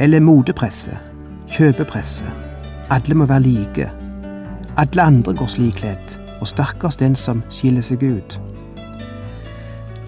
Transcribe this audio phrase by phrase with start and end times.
[0.00, 0.98] Eller motepresse.
[1.48, 2.24] Kjøpepresse.
[2.90, 3.90] Alle må være like.
[4.76, 8.38] Alle andre går slik kledd, og stakkars den som skiller seg ut.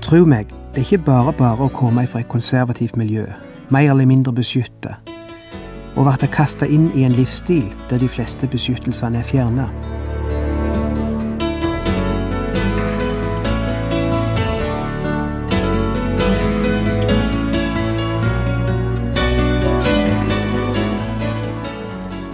[0.01, 3.27] Tro meg, det er ikke bare bare å komme fra et konservativt miljø,
[3.68, 4.95] mer eller mindre beskytta,
[5.96, 9.68] og bli kasta inn i en livsstil der de fleste beskyttelsene er fjerna.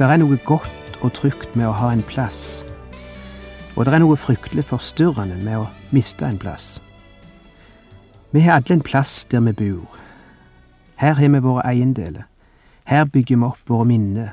[0.00, 2.62] Det er noe godt og trygt med å ha en plass,
[3.76, 6.78] og det er noe fryktelig forstyrrende med å miste en plass.
[8.32, 9.98] Vi har alle en plass der vi bor.
[10.96, 12.22] Her har vi våre eiendeler.
[12.88, 14.30] Her bygger vi opp våre minner.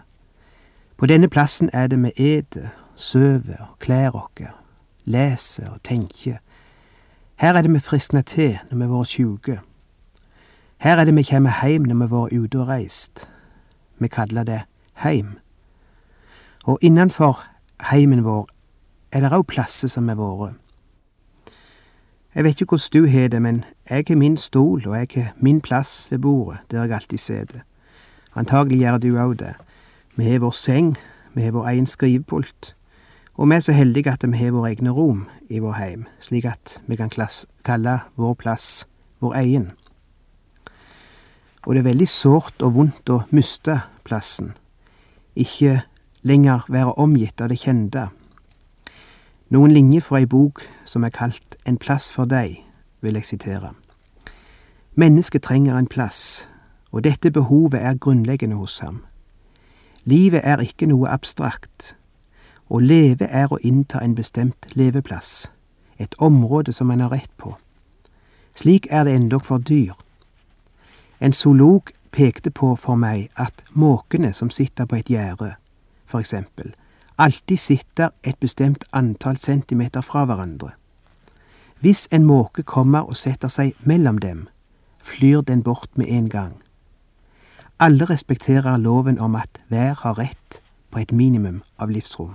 [0.95, 4.45] På denne plassen er det vi eter, sover og kler oss,
[5.03, 6.37] leser og tenker.
[7.43, 9.57] Her er det vi friskner til når vi har vært sjuke.
[10.77, 13.27] Her er det vi kommer hjem når vi har vært ute og reist.
[13.99, 14.61] Vi kaller det
[15.03, 15.35] heim.
[16.67, 17.39] Og innenfor
[17.91, 18.49] heimen vår
[19.11, 20.49] er det òg plasser som er våre.
[22.35, 25.31] Jeg vet ikke hvordan du har det, men jeg har min stol, og jeg har
[25.39, 27.64] min plass ved bordet, der jeg alltid sitter.
[28.36, 29.53] Antagelig gjør du òg det.
[30.15, 30.97] Vi har vår seng,
[31.33, 32.75] vi har vår egen skrivepult,
[33.33, 36.45] og vi er så heldige at vi har våre egne rom i vår heim, slik
[36.45, 37.09] at vi kan
[37.63, 38.87] kalle vår plass
[39.19, 39.71] vår egen.
[41.65, 44.53] Og det er veldig sårt og vondt å miste plassen,
[45.36, 45.81] ikke
[46.27, 48.10] lenger være omgitt av det kjente.
[49.49, 52.61] Noen linjer fra ei bok som er kalt En plass for deg,
[53.02, 53.73] vil jeg sitere.
[54.95, 56.48] Mennesket trenger en plass,
[56.92, 59.02] og dette behovet er grunnleggende hos ham.
[60.05, 61.95] Livet er ikke noe abstrakt.
[62.71, 65.49] Å leve er å innta en bestemt leveplass,
[65.99, 67.58] et område som en har rett på.
[68.55, 69.93] Slik er det endog for dyr.
[71.20, 75.58] En zoolog pekte på for meg at måkene som sitter på et gjerde,
[76.07, 76.73] for eksempel,
[77.17, 80.71] alltid sitter et bestemt antall centimeter fra hverandre.
[81.79, 84.47] Hvis en måke kommer og setter seg mellom dem,
[85.03, 86.55] flyr den bort med en gang.
[87.79, 92.33] Alle respekterer loven om at hver har rett på et minimum av livsrom.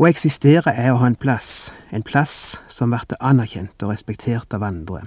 [0.00, 4.64] Å eksistere er å ha en plass, en plass som blir anerkjent og respektert av
[4.64, 5.04] andre.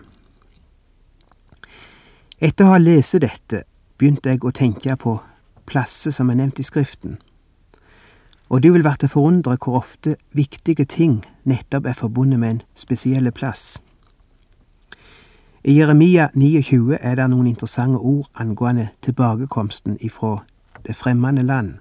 [2.37, 3.63] Etter å ha lest dette
[3.97, 5.19] begynte jeg å tenke på
[5.65, 7.17] plasser som er nevnt i Skriften.
[8.49, 13.31] Og du vil verte forundre hvor ofte viktige ting nettopp er forbundet med en spesielle
[13.31, 13.81] plass.
[15.63, 20.41] I Jeremia 29 er det noen interessante ord angående tilbakekomsten ifra
[20.85, 21.77] det fremmede land.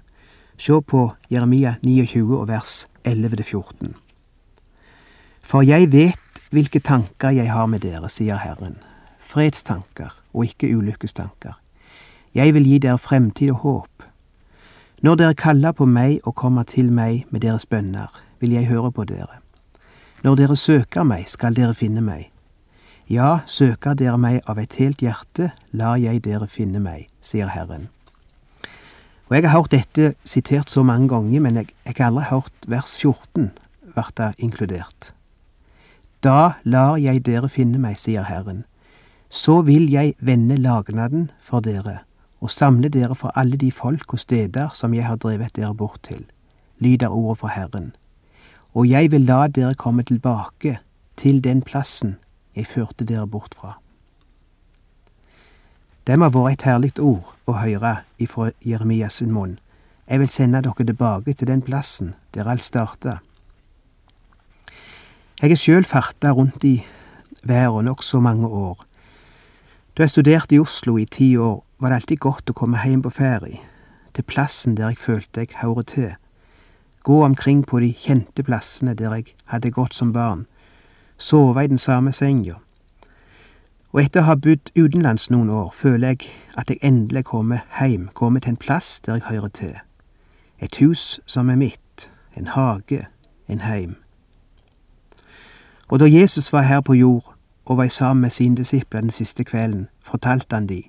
[0.57, 3.93] Se på Jeremia 29 og vers 11-14.
[5.43, 8.77] For jeg vet hvilke tanker jeg har med dere, sier Herren,
[9.19, 11.59] fredstanker og ikke ulykkestanker,
[12.33, 14.05] jeg vil gi dere fremtid og håp.
[15.03, 18.91] Når dere kaller på meg og kommer til meg med deres bønner, vil jeg høre
[18.91, 19.41] på dere.
[20.23, 22.29] Når dere søker meg, skal dere finne meg.
[23.11, 27.89] Ja, søker dere meg av et helt hjerte, lar jeg dere finne meg, sier Herren.
[29.27, 32.67] Og Jeg har hørt dette sitert så mange ganger, men jeg, jeg har aldri hørt
[32.67, 33.51] vers 14
[33.93, 35.13] bli inkludert.
[36.23, 38.63] Da lar jeg dere finne meg, sier Herren.
[39.29, 41.99] Så vil jeg vende lagnaden for dere
[42.43, 46.01] og samle dere fra alle de folk og steder som jeg har drevet dere bort
[46.03, 46.25] til,
[46.83, 47.93] lyder ordet fra Herren.
[48.73, 50.79] Og jeg vil la dere komme tilbake
[51.15, 52.17] til den plassen
[52.55, 53.77] jeg førte dere bort fra.
[56.07, 59.59] Det må være et herlig ord å høre ifra Jeremias sin munn.
[60.09, 63.21] Jeg vil sende dere tilbake til den plassen der alt starta.
[65.39, 66.81] Jeg er sjøl farta rundt i
[67.43, 68.83] verden nokså mange år.
[69.95, 73.01] Da jeg studerte i Oslo i ti år, var det alltid godt å komme hjem
[73.03, 73.57] på ferie,
[74.15, 76.11] til plassen der jeg følte jeg hører til,
[77.03, 80.45] gå omkring på de kjente plassene der jeg hadde gått som barn,
[81.17, 82.55] sove i den samme senga.
[83.91, 88.07] Og etter å ha bodd utenlands noen år, føler jeg at jeg endelig kommer hjem,
[88.15, 89.75] kommer til en plass der jeg hører til.
[90.63, 92.07] Et hus som er mitt,
[92.39, 93.09] en hage,
[93.51, 93.97] en heim.
[95.91, 97.35] Og da Jesus var her på jord,
[97.65, 100.81] og var sammen med sine disipler den siste kvelden, fortalte han de,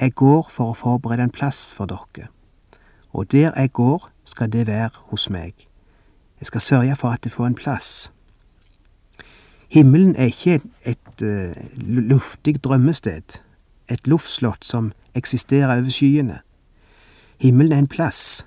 [0.00, 2.30] Jeg går for å forberede en plass for dere,
[3.12, 5.66] og der jeg går, skal det være hos meg.
[6.40, 8.12] Jeg skal sørge for at det får en plass.
[9.68, 13.40] Himmelen er ikke et, et uh, luftig drømmested,
[13.88, 16.40] et luftslott som eksisterer over skyene.
[17.38, 18.46] Himmelen er en plass,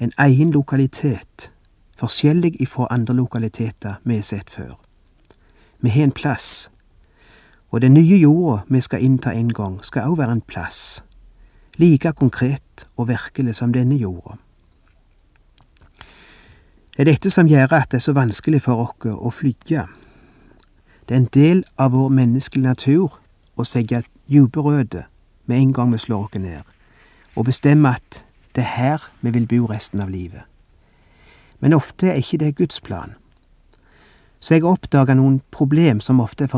[0.00, 1.52] en egen lokalitet,
[1.96, 4.74] forskjellig ifra andre lokaliteter vi har sett før.
[5.80, 6.70] Vi har en plass,
[7.70, 11.02] og den nye jorda vi skal innta en gang, skal òg være en plass,
[11.78, 14.36] like konkret og virkelig som denne jorda.
[16.96, 19.86] Det er dette som gjør at det er så vanskelig for oss å flygge.
[21.08, 23.20] Det er en del av vår menneskelige natur
[23.56, 25.06] å sette dype røtter
[25.46, 26.66] med en gang vi slår oss ned,
[27.36, 28.24] og bestemme at
[28.54, 30.42] det er her vi vil bo resten av livet.
[31.60, 33.14] Men ofte er ikke det Guds plan.
[34.40, 36.52] Så jeg oppdaga noen problem som ofte er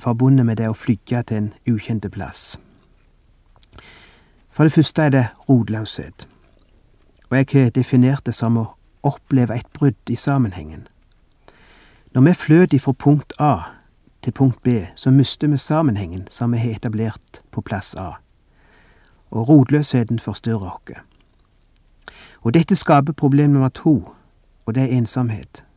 [0.00, 2.56] forbundet med det å flygge til en ukjent plass.
[4.50, 6.28] For det første er det rotløshet,
[7.30, 8.70] og jeg har definert det som å
[9.06, 10.88] oppleve et brudd i sammenhengen.
[12.14, 13.76] Når vi fløt ifra punkt A
[14.24, 18.18] til punkt B, så mister vi sammenhengen som vi har etablert på plass A,
[19.30, 21.04] og rotløsheten forstyrrer oss.
[22.42, 24.14] Og dette skaper problem nummer to,
[24.66, 25.67] og det er ensomhet.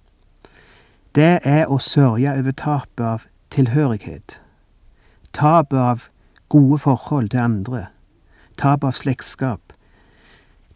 [1.16, 4.38] Det er å sørge over tapet av tilhørighet,
[5.36, 6.06] tapet av
[6.48, 7.82] gode forhold til andre,
[8.56, 9.74] tapet av slektskap.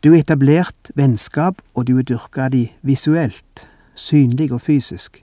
[0.03, 3.63] Du har etablert vennskap, og du har dyrka de visuelt,
[3.95, 5.21] synlig og fysisk.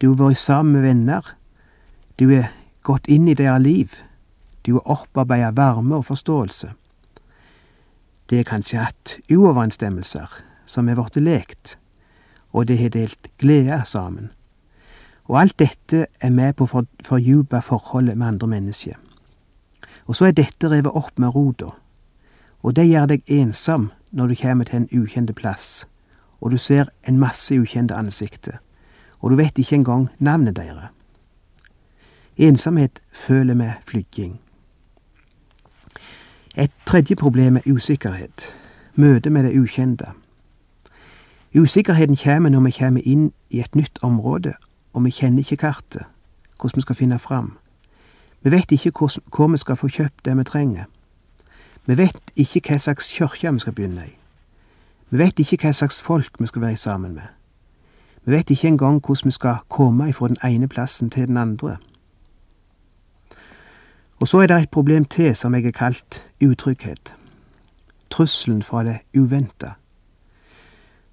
[0.00, 1.34] Du har vært sammen med venner,
[2.16, 2.48] du har
[2.80, 3.98] gått inn i deres liv,
[4.64, 6.72] du har opparbeidet varme og forståelse.
[8.32, 10.32] Det er kanskje hatt uoverensstemmelser
[10.64, 11.76] som er blitt lekt,
[12.52, 14.30] og det har delt glede sammen.
[15.24, 18.96] Og alt dette er med på å fordype forholdet med andre mennesker.
[20.06, 21.70] Og så er dette revet opp med rota,
[22.62, 25.86] og det gjør deg ensom når du kommer til en ukjent plass,
[26.40, 28.58] og du ser en masse ukjente ansikter,
[29.20, 30.90] og du vet ikke engang navnet deres.
[32.40, 34.40] Ensomhet føler med flygging.
[36.56, 38.56] Et tredje problem er usikkerhet,
[38.94, 40.10] møtet med det ukjente.
[41.54, 44.52] Usikkerheten kommer når vi kommer inn i et nytt område,
[44.92, 46.02] og vi kjenner ikke kartet,
[46.60, 47.58] hvordan vi skal finne fram.
[48.42, 50.84] Vi vet ikke hvor vi skal få kjøpt det vi trenger.
[51.86, 54.14] Vi vet ikke hva slags kirke vi skal begynne i.
[55.10, 57.26] Vi vet ikke hva slags folk vi skal være sammen med.
[58.24, 61.76] Vi vet ikke engang hvordan vi skal komme fra den ene plassen til den andre.
[64.20, 67.14] Og så er det et problem til som jeg har kalt utrygghet.
[68.10, 69.72] Trusselen fra det uventa.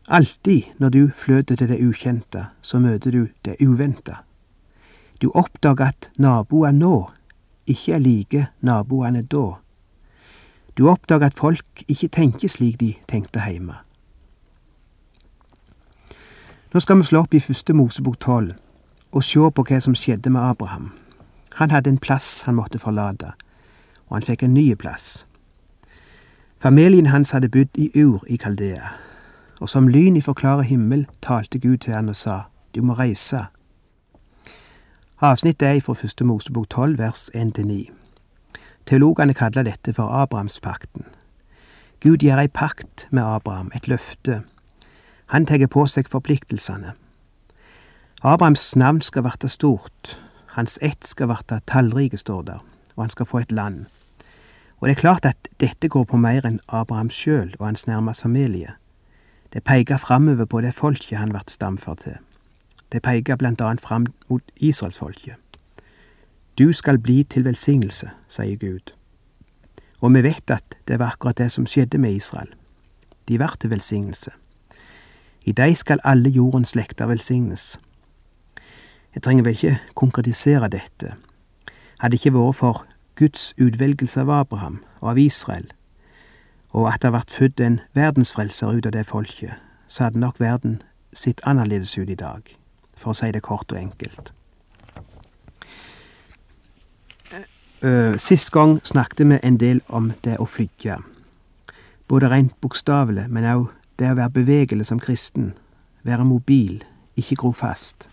[0.08, 4.24] Alltid når du fløter til det ukjente, så møter du det uventa.
[5.22, 7.10] Du oppdager at naboer nå
[7.68, 9.58] ikke er like naboene da.
[10.78, 13.76] Du oppdager at folk ikke tenker slik de tenkte hjemme.
[16.74, 18.56] Nå skal vi slå opp i første Mosebok tolv
[19.12, 20.92] og se på hva som skjedde med Abraham.
[21.58, 23.32] Han hadde en plass han måtte forlate,
[24.08, 25.26] og han fikk en ny plass.
[26.62, 28.92] Familien hans hadde bodd i Ur i Kaldea,
[29.60, 32.42] og som lyn i forklare himmel talte Gud til han og sa,
[32.76, 33.46] du må reise.
[35.22, 37.90] Avsnittet er fra første Mosebok tolv vers 1-9.
[38.86, 41.08] Teologene kaller dette for Abrahamspakten.
[42.04, 44.44] Gud gjør ei pakt med Abraham, et løfte.
[45.34, 46.94] Han tar på seg forpliktelsene.
[48.22, 50.20] Abrahams navn skal verte stort,
[50.54, 52.62] hans ett skal verte tallrike, står der,
[52.96, 53.86] og han skal få et land.
[54.80, 58.30] Og det er klart at dette går på mer enn Abraham sjøl og hans nærmeste
[58.30, 58.78] familie.
[59.58, 62.18] Det peker framover på det folket han vart stamfar til.
[62.92, 65.34] Det peker blant annet fram mot israelsfolket.
[66.58, 68.94] Du skal bli til velsignelse, sier Gud.
[70.02, 72.54] Og vi vet at det var akkurat det som skjedde med Israel.
[73.28, 74.32] De var til velsignelse.
[75.42, 77.80] I dei skal alle jordens slekter velsignes.
[79.16, 81.16] Jeg trenger vel ikke konkretisere dette.
[81.98, 82.86] Hadde det ikke vært for
[83.16, 85.72] Guds utvelgelse av Abraham og av Israel,
[86.78, 89.58] og at det vært født en verdensfrelser ut av det folket,
[89.90, 90.82] så hadde nok verden
[91.14, 92.44] sett annerledes ut i dag,
[92.94, 94.34] for å si det kort og enkelt.
[98.22, 101.00] Sist gang snakket vi en del om det å flygge,
[102.10, 105.56] både rent bokstavelig, men òg det å være bevegelig som kristen,
[106.06, 106.84] være mobil,
[107.18, 108.08] ikke gro fast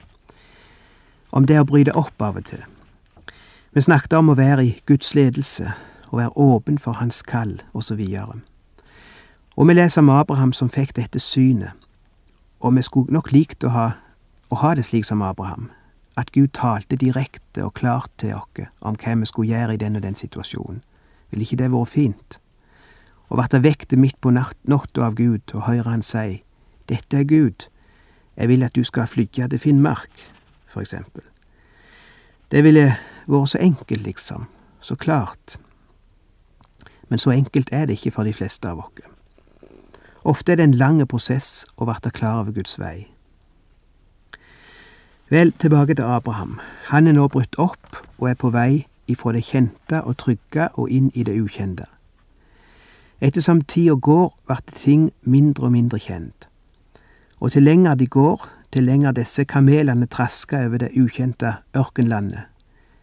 [1.34, 2.62] om det å bryte opp av og til.
[3.74, 5.72] Vi snakket om å være i Guds ledelse,
[6.14, 7.98] å være åpen for Hans kall, osv.
[9.56, 11.72] Og, vi leser om Abraham som fikk dette synet,
[12.60, 13.84] og vi skulle nok likt å ha,
[14.50, 15.68] å ha det slik som Abraham,
[16.18, 19.96] at Gud talte direkte og klart til oss om hva vi skulle gjøre i den
[19.96, 20.82] og den situasjonen.
[21.30, 22.38] Ville ikke det vært fint?
[23.30, 26.42] Å verte vekte midt på natta av Gud og høre Han si,
[26.88, 27.68] Dette er Gud,
[28.36, 30.10] jeg vil at du skal flytte til Finnmark,
[30.68, 31.22] for eksempel.
[32.50, 32.96] Det ville
[33.26, 34.46] vært så enkelt, liksom,
[34.80, 35.58] så klart.
[37.08, 39.13] Men så enkelt er det ikke for de fleste av oss.
[40.24, 43.10] Ofte er det en lang prosess å verte klar over Guds vei.
[45.28, 46.58] Vel, tilbake til Abraham.
[46.88, 50.88] Han er nå brutt opp og er på vei ifra det kjente og trygge og
[50.88, 51.84] inn i det ukjente.
[53.20, 56.48] Ettersom tida går, blir ting mindre og mindre kjent.
[57.40, 62.48] Og til lenger de går, til lenger disse kamelene trasker over det ukjente ørkenlandet,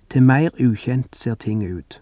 [0.09, 2.01] til mer ukjent ser ting ut.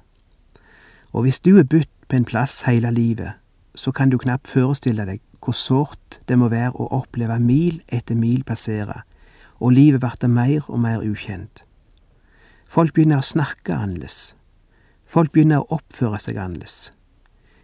[1.13, 3.38] Og hvis du er budt på en plass hele livet,
[3.79, 8.17] så kan du knapt forestille deg hvor sårt det må være å oppleve mil etter
[8.19, 9.05] mil passere,
[9.63, 11.63] og livet blir mer og mer ukjent.
[12.67, 14.35] Folk begynner å snakke annerledes.
[15.07, 16.91] Folk begynner å oppføre seg annerledes.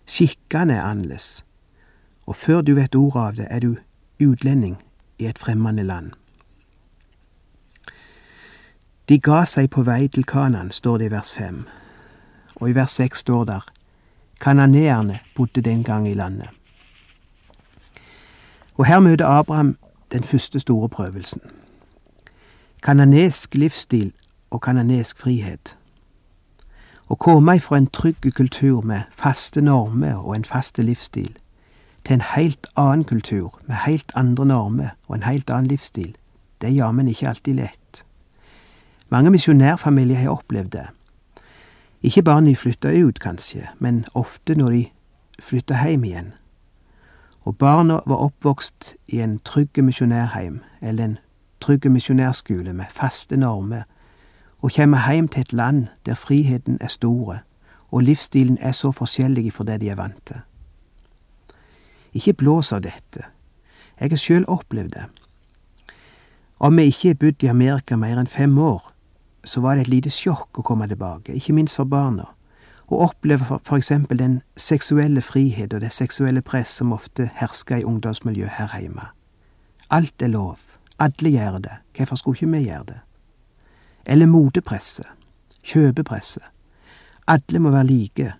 [0.07, 1.43] Skikkene er annerledes.
[2.25, 3.75] Og før du vet ordet av det, er du
[4.23, 4.79] utlending
[5.19, 6.13] i et fremmede land.
[9.11, 11.65] De ga seg på vei til Kanan, står det i vers fem,
[12.55, 13.74] og i vers seks står der
[14.45, 16.49] Kananeerne bodde den gang i landet.
[18.75, 19.77] Og her møter Abraham
[20.11, 21.41] den første store prøvelsen.
[22.83, 24.13] Kananesk livsstil
[24.49, 25.77] og kananesk frihet.
[27.09, 31.33] Å komme ifra en trygg kultur med faste normer og en faste livsstil,
[32.05, 36.13] til en helt annen kultur med helt andre normer og en helt annen livsstil,
[36.61, 38.05] det er jammen ikke alltid lett.
[39.09, 40.85] Mange misjonærfamilier har opplevd det.
[42.05, 44.83] Ikke bare når de flytter ut, kanskje, men ofte når de
[45.41, 46.33] flytter hjem igjen.
[47.41, 51.17] Og barna var oppvokst i en trygg misjonærheim eller en
[51.61, 53.83] trygg misjonærskole med faste normer,
[54.61, 57.39] og kommer hjem til et land der friheten er store
[57.91, 60.41] og livsstilen er så forskjellig fra det de er vant til.
[62.13, 63.25] Ikke blås av dette.
[63.99, 65.05] Jeg har sjøl opplevd det.
[66.59, 68.91] Om vi ikke har bodd i Amerika mer enn fem år,
[69.45, 72.27] så var det et lite sjokk å komme tilbake, ikke minst for barna.
[72.85, 77.85] Å oppleve for eksempel den seksuelle frihet og det seksuelle press som ofte hersker i
[77.85, 79.07] ungdomsmiljø her hjemme.
[79.89, 82.99] Alt er lov, alle gjør det, hvorfor skulle ikke vi gjøre det?
[84.05, 85.07] Eller motepresset,
[85.63, 86.43] kjøpepresset.
[87.27, 88.33] Alle må være like.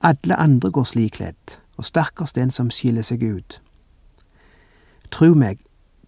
[0.00, 3.58] Alle andre går slik kledd, og stakkars den som skiller seg ut.
[5.10, 5.58] Tru meg,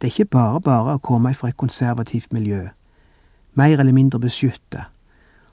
[0.01, 2.69] det er ikke bare bare å komme fra et konservativt miljø,
[3.55, 4.87] mer eller mindre beskytta,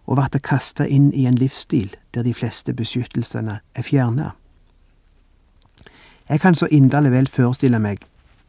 [0.08, 4.32] og verte kasta inn i en livsstil der de fleste beskyttelsene er fjerna.
[6.30, 8.06] Jeg kan så inderlig vel forestille meg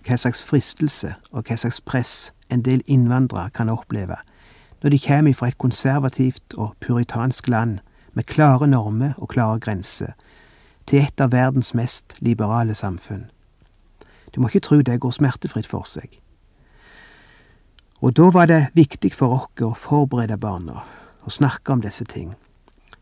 [0.06, 4.16] hva slags fristelse og hva slags press en del innvandrere kan oppleve
[4.82, 7.78] når de kommer fra et konservativt og puritansk land
[8.12, 10.12] med klare normer og klare grenser,
[10.86, 13.26] til et av verdens mest liberale samfunn.
[14.34, 16.20] Du må ikke tro det går smertefritt for seg.
[18.00, 20.80] Og da var det viktig for oss å forberede barna
[21.20, 22.32] og snakke om disse ting.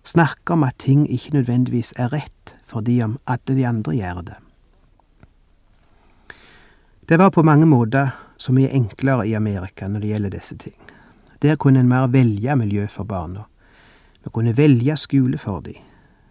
[0.05, 4.39] Snakke om at ting ikke nødvendigvis er rett fordi om alle de andre gjør det.
[7.09, 10.77] Det var på mange måter så mye enklere i Amerika når det gjelder disse ting.
[11.43, 13.47] Der kunne en mer velge miljø for barna.
[14.25, 15.79] Vi kunne velge skole for dem.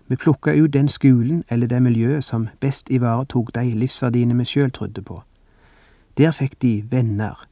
[0.07, 4.71] Vi plukka ut den skolen eller det miljøet som best ivaretok de livsverdiene vi sjøl
[4.71, 5.21] trodde på.
[6.17, 7.47] Der fikk de venner.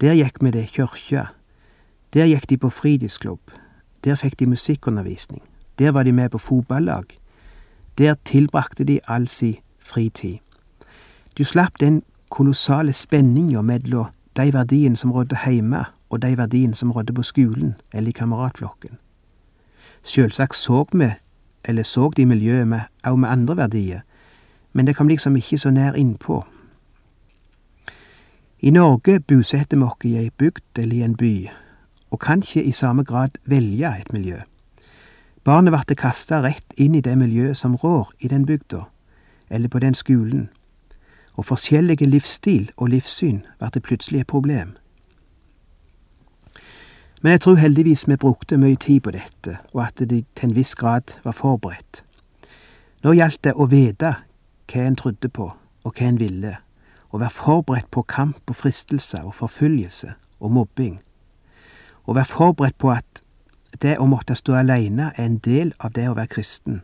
[0.00, 1.26] Der gikk vi til kyrkja.
[2.14, 3.50] Der gikk de på fritidsklubb.
[4.04, 5.42] Der fikk de musikkundervisning.
[5.78, 7.04] Der var de med på fotballag.
[7.98, 10.38] Der tilbrakte de all sin fritid.
[11.38, 16.92] Du slapp den kolossale spenninga mellom de verdiene som rådde hjemme, og de verdiene som
[16.92, 18.98] rådde på skolen eller i kameratflokken.
[20.04, 21.10] Sjølsagt så vi
[21.64, 24.00] eller så de miljøet med, òg med andre verdier,
[24.72, 26.44] men det kom liksom ikke så nær innpå.
[28.60, 31.48] I Norge bosetter vi oss i ei bygd eller i en by,
[32.10, 34.38] og kan ikke i samme grad velge et miljø.
[35.44, 38.86] Barnet blir kasta rett inn i det miljøet som rår i den bygda,
[39.50, 40.48] eller på den skolen,
[41.36, 44.76] og forskjellige livsstil og livssyn blir plutselig et problem.
[47.22, 50.56] Men jeg tror heldigvis vi brukte mye tid på dette, og at de til en
[50.56, 52.04] viss grad var forberedt.
[53.04, 54.16] Nå gjaldt det å vite
[54.72, 55.52] hva en trodde på,
[55.84, 56.56] og hva en ville,
[57.16, 61.00] og være forberedt på kamp og fristelse og forfølgelse og mobbing,
[62.06, 63.22] Å være forberedt på at
[63.82, 66.82] det å måtte stå alene er en del av det å være kristen.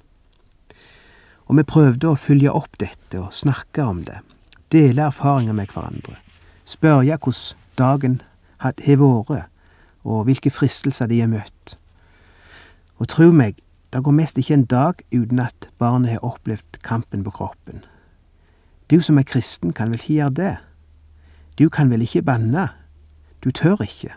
[1.47, 4.19] Og vi prøvde å følge opp dette og snakke om det,
[4.73, 6.17] dele erfaringer med hverandre,
[6.65, 8.21] spørre hvordan dagen
[8.65, 9.47] har vært,
[10.03, 11.77] og hvilke fristelser de har møtt.
[12.99, 13.61] Og tro meg,
[13.93, 17.85] det går mest ikke en dag uten at barnet har opplevd kampen på kroppen.
[18.93, 20.57] Du som er kristen, kan vel ikke gjøre det?
[21.59, 22.69] Du kan vel ikke banne?
[23.45, 24.13] Du tør ikke.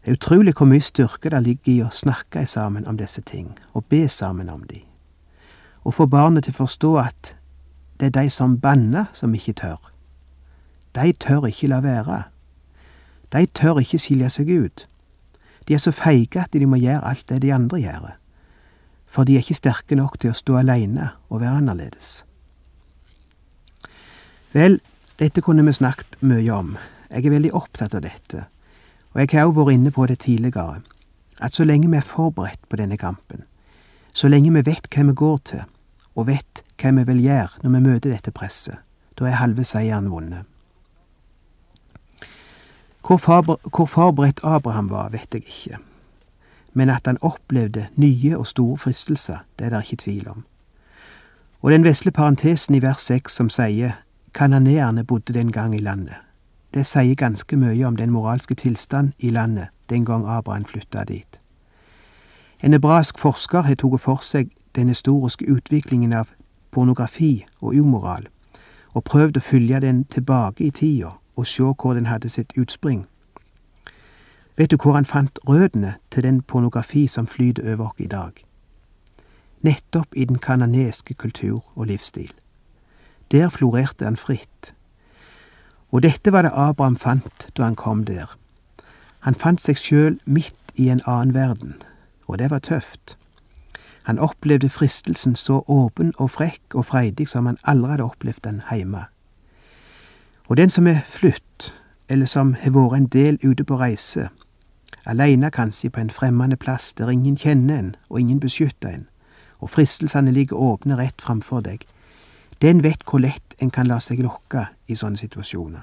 [0.00, 3.58] Det er utrolig hvor mye styrke det ligger i å snakke sammen om disse ting,
[3.76, 4.80] og be sammen om de.
[5.84, 7.34] Og få barnet til å forstå at
[8.00, 9.92] det er de som banner, som ikke tør.
[10.96, 12.22] De tør ikke la være.
[13.32, 14.86] De tør ikke skille seg ut.
[15.68, 18.08] De er så feige at de må gjøre alt det de andre gjør,
[19.04, 22.27] for de er ikke sterke nok til å stå alene og være annerledes.
[24.52, 24.80] Vel,
[25.18, 26.76] dette kunne vi snakket mye om.
[27.10, 28.46] Jeg er veldig opptatt av dette,
[29.12, 30.82] og jeg har også vært inne på det tidligere,
[31.40, 33.44] at så lenge vi er forberedt på denne kampen,
[34.12, 35.64] så lenge vi vet hva vi går til,
[36.16, 38.80] og vet hva vi vil gjøre når vi møter dette presset,
[39.18, 40.44] da er halve seieren vunnet.
[43.04, 45.78] Hvor forberedt Abraham var, vet jeg ikke,
[46.72, 50.44] men at han opplevde nye og store fristelser, det er det ikke tvil om.
[51.62, 53.96] Og den vesle parentesen i vers seks som sier
[54.34, 56.16] kananeerne bodde den gang i landet,
[56.74, 61.40] det sier ganske mye om den moralske tilstand i landet den gang Abraham flytta dit.
[62.62, 66.32] En hebraisk forsker har tatt for seg den historiske utviklingen av
[66.70, 68.26] pornografi og umoral,
[68.94, 73.06] og prøvd å følge den tilbake i tida og se hvor den hadde sitt utspring.
[74.56, 78.44] Vet du hvor han fant røttene til den pornografi som flyter over oss i dag?
[79.62, 82.32] Nettopp i den kananeske kultur og livsstil.
[83.32, 84.74] Der florerte han fritt.
[85.90, 88.36] Og dette var det Abraham fant da han kom der.
[89.20, 91.74] Han fant seg sjøl midt i en annen verden,
[92.26, 93.16] og det var tøft.
[94.04, 98.62] Han opplevde fristelsen så åpen og frekk og freidig som han aldri hadde opplevd den
[98.70, 99.04] heime.
[100.48, 101.74] Og den som er flytt,
[102.08, 104.30] eller som har vært en del ute på reise,
[105.04, 109.06] aleine kanskje på en fremmede plass der ingen kjenner en og ingen beskytter en,
[109.60, 111.84] og fristelsene ligger åpne rett framfor deg,
[112.62, 115.82] den vet hvor lett en kan la seg lokke i sånne situasjoner.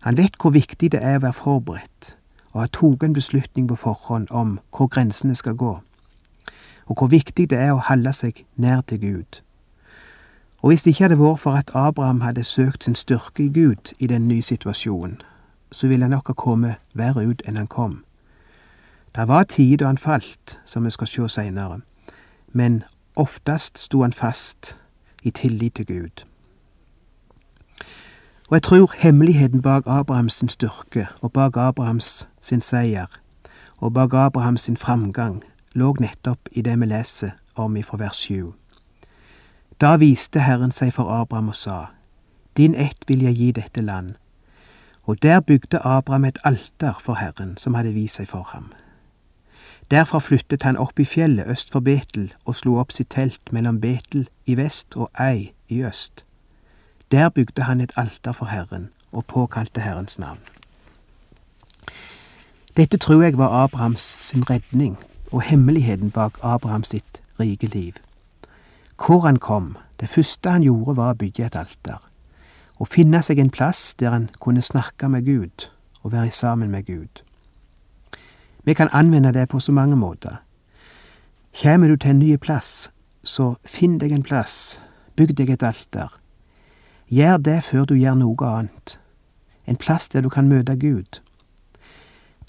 [0.00, 2.14] Han vet hvor viktig det er å være forberedt
[2.52, 5.76] og har tatt en beslutning på forhånd om hvor grensene skal gå,
[6.86, 9.40] og hvor viktig det er å holde seg nær til Gud
[10.62, 13.92] og hvis det ikke hadde vært for at Abraham hadde søkt sin styrke i Gud
[13.98, 15.22] i den nye situasjonen,
[15.72, 18.04] så ville han nok ha kommet verre ut enn han kom.
[19.16, 21.80] Det var tider da han falt, som vi skal se seinere,
[22.52, 22.82] men
[23.16, 24.76] oftest sto han fast
[25.22, 26.24] i tillit til Gud.
[28.48, 33.06] Og jeg tror hemmeligheten bak Abrahams styrke og bak Abrahams sin seier
[33.78, 35.42] og bak Abrahams sin framgang
[35.74, 38.52] lå nettopp i det vi leser om ifra vers 7.
[39.80, 41.84] Da viste Herren seg for Abraham og sa,
[42.56, 44.14] Din ett vil jeg gi dette land.
[45.06, 48.72] Og der bygde Abraham et alter for Herren, som hadde vist seg for ham.
[49.90, 53.80] Derfra flyttet han opp i fjellet øst for Betel og slo opp sitt telt mellom
[53.80, 56.24] Betel i vest og Ei i øst.
[57.10, 60.38] Der bygde han et alter for Herren og påkalte Herrens navn.
[62.76, 64.98] Dette tror jeg var Abrahams sin redning
[65.32, 67.92] og hemmeligheten bak Abrahams sitt rike liv.
[69.06, 71.98] Hvor han kom, det første han gjorde var å bygge et alter,
[72.78, 75.66] og finne seg en plass der han kunne snakke med Gud
[76.02, 77.22] og være sammen med Gud.
[78.64, 80.42] Vi kan anvende det på så mange måter.
[81.52, 82.90] Kjem du til en ny plass,
[83.24, 84.80] så finn deg en plass,
[85.16, 86.12] bygg deg et alter.
[87.08, 88.98] Gjør det før du gjør noe annet.
[89.66, 91.20] En plass der du kan møte Gud.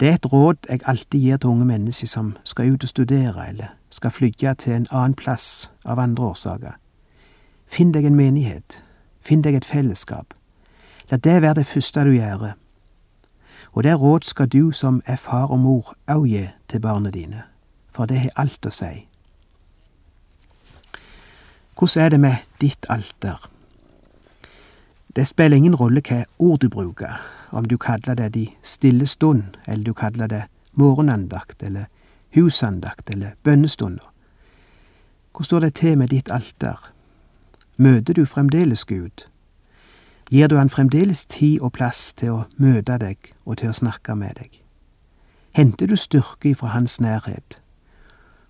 [0.00, 3.48] Det er et råd jeg alltid gir til unge mennesker som skal ut og studere,
[3.48, 6.78] eller skal flygge til en annen plass av andre årsaker.
[7.66, 8.82] Finn deg en menighet,
[9.20, 10.34] finn deg et fellesskap.
[11.10, 12.52] La det være det første du gjør.
[13.72, 17.42] Og det råd skal du som er far og mor òg gi til barna dine,
[17.92, 19.06] for det har alt å si.
[21.78, 23.48] Hvordan er det med ditt alter?
[25.16, 29.56] Det spiller ingen rolle hva ord du bruker, om du kaller det de stille stund,
[29.66, 31.84] eller du kaller det morgenandakt, eller
[32.34, 34.12] husandakt eller bønnestunder.
[35.32, 36.92] Hvor står det til med ditt alter?
[37.76, 39.28] Møter du fremdeles Gud?
[40.30, 44.16] Gir du han fremdeles tid og plass til å møte deg og til å snakke
[44.16, 44.60] med deg?
[45.52, 47.60] Henter du styrke ifra hans nærhet,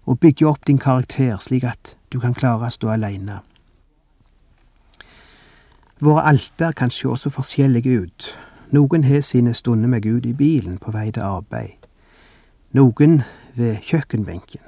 [0.06, 3.40] og bygger opp din karakter slik at du kan klare å stå alene?
[6.02, 8.38] Våre alter kan se så forskjellige ut.
[8.70, 11.86] Noen har sine stunder med Gud i bilen på vei til arbeid.
[12.72, 13.22] Noen
[13.54, 14.62] ved kjøkkenbenken,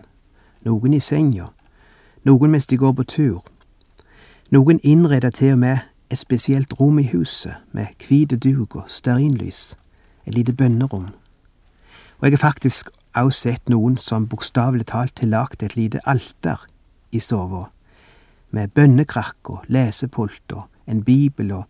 [0.62, 1.48] noen i senga,
[2.24, 3.40] noen mens de går på tur.
[4.50, 5.78] Noen innreder til og med
[6.10, 9.74] et spesielt rom i huset med hvit duk og stearinlys,
[10.26, 11.08] et lite bønnerom.
[12.18, 16.66] Og jeg har faktisk òg sett noen som bokstavelig talt har lagd et lite alter
[17.12, 17.68] i stua,
[18.50, 21.64] med bønnekrakk og lesepult og en bibel og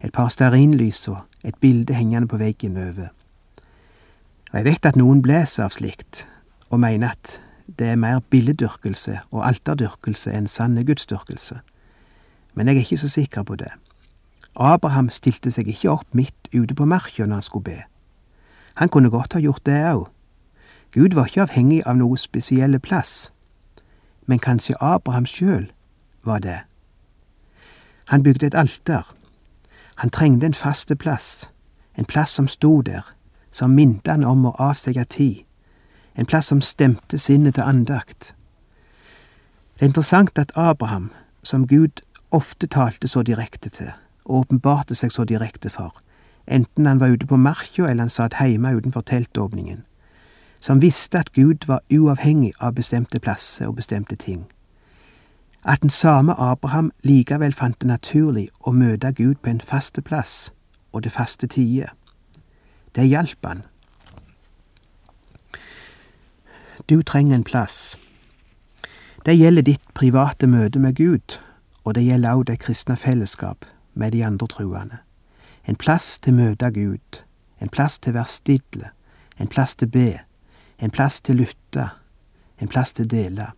[0.00, 3.08] et par stearinlys og et bilde hengende på veggen over.
[4.52, 6.26] Og jeg vet at noen blåser av slikt,
[6.70, 7.40] og mener at
[7.78, 11.58] det er mer billedyrkelse og alterdyrkelse enn sanne gudsdyrkelse.
[12.54, 13.72] Men jeg er ikke så sikker på det.
[14.56, 17.82] Abraham stilte seg ikke opp midt ute på marka når han skulle be.
[18.76, 20.06] Han kunne godt ha gjort det òg.
[20.92, 23.32] Gud var ikke avhengig av noe spesielle plass,
[24.26, 25.66] men kanskje Abraham sjøl
[26.24, 26.60] var det.
[28.08, 29.14] Han bygde et alter.
[29.96, 31.50] Han trengte en faste plass,
[31.98, 33.02] en plass som sto der,
[33.50, 35.44] som minte han om å avstege tid,
[36.14, 38.34] en plass som stemte sinnet til andakt.
[39.76, 41.10] Det er interessant at Abraham,
[41.42, 43.92] som Gud ofte talte så direkte til,
[44.24, 45.92] og åpenbarte seg så direkte for,
[46.46, 49.84] enten han var ute på marka eller han satt heime utenfor teltåpningen,
[50.60, 54.46] som visste at Gud var uavhengig av bestemte plasser og bestemte ting.
[55.64, 60.52] At den samme Abraham likevel fant det naturlig å møte Gud på en faste plass
[60.92, 61.90] og det faste tider.
[62.94, 63.62] Det hjalp han
[66.88, 67.98] Du trenger en plass.
[69.26, 71.40] Det gjelder ditt private møte med Gud,
[71.84, 74.98] og det gjelder også det kristne fellesskap med de andre truende.
[75.66, 77.22] En plass til møte Gud,
[77.60, 78.90] en plass til være stille,
[79.38, 80.20] en plass til be,
[80.78, 81.88] en plass til lytte,
[82.60, 83.50] en plass til dele.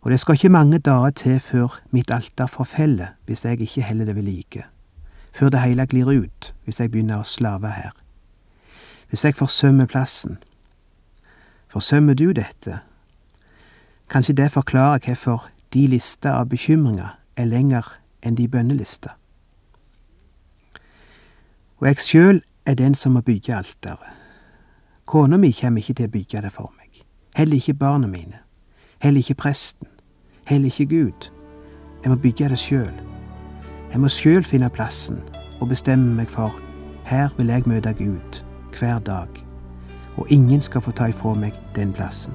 [0.00, 4.04] Og det skal ikke mange dager til før mitt alter forfeller hvis jeg ikke heller
[4.04, 4.64] det ved like,
[5.32, 7.92] før det hele glir ut hvis jeg begynner å slave her.
[9.08, 10.38] Hvis jeg forsømmer plassen,
[11.76, 12.78] Forsømmer du dette?
[14.08, 17.90] Kanskje det forklarer hvorfor de lister av bekymringer er lenger
[18.24, 19.12] enn de bønnelister.
[21.78, 24.12] Og jeg sjøl er den som må bygge alteret.
[25.06, 27.04] Kona mi kommer ikke til å bygge det for meg,
[27.36, 28.40] heller ikke barna mine,
[28.98, 29.86] heller ikke presten,
[30.46, 31.30] heller ikke Gud.
[32.02, 32.94] Jeg må bygge det sjøl.
[33.92, 35.22] Jeg må sjøl finne plassen
[35.60, 36.54] og bestemme meg for
[37.06, 38.42] her vil jeg møte Gud
[38.78, 39.46] hver dag
[40.16, 42.34] og ingen skal få ta ifra meg den plassen.